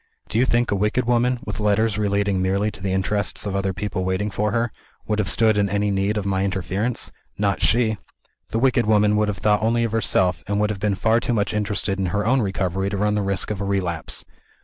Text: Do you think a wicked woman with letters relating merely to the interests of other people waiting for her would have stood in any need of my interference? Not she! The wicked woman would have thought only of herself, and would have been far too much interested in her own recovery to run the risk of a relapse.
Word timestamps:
Do 0.29 0.39
you 0.39 0.47
think 0.47 0.71
a 0.71 0.75
wicked 0.75 1.05
woman 1.05 1.39
with 1.45 1.59
letters 1.59 1.99
relating 1.99 2.41
merely 2.41 2.71
to 2.71 2.81
the 2.81 2.91
interests 2.91 3.45
of 3.45 3.55
other 3.55 3.71
people 3.71 4.03
waiting 4.03 4.31
for 4.31 4.51
her 4.51 4.71
would 5.05 5.19
have 5.19 5.29
stood 5.29 5.57
in 5.57 5.69
any 5.69 5.91
need 5.91 6.17
of 6.17 6.25
my 6.25 6.43
interference? 6.43 7.11
Not 7.37 7.61
she! 7.61 7.99
The 8.49 8.57
wicked 8.57 8.87
woman 8.87 9.15
would 9.15 9.27
have 9.27 9.37
thought 9.37 9.61
only 9.61 9.83
of 9.83 9.91
herself, 9.91 10.43
and 10.47 10.59
would 10.59 10.71
have 10.71 10.79
been 10.79 10.95
far 10.95 11.19
too 11.19 11.35
much 11.35 11.53
interested 11.53 11.99
in 11.99 12.07
her 12.07 12.25
own 12.25 12.41
recovery 12.41 12.89
to 12.89 12.97
run 12.97 13.13
the 13.13 13.21
risk 13.21 13.51
of 13.51 13.61
a 13.61 13.63
relapse. 13.63 14.25